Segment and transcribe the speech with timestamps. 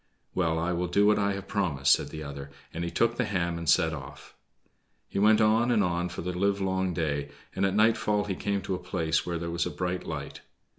[0.33, 3.25] "Well, I will do what I have promised," said the other, and he took the
[3.25, 4.35] ham and set off.
[5.07, 8.73] He went on and on for the livelong day, and at nightfall he came to
[8.73, 10.41] a place where there was a bright light.